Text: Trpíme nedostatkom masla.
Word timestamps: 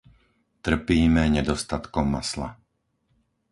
Trpíme 0.65 1.23
nedostatkom 1.37 2.05
masla. 2.15 2.49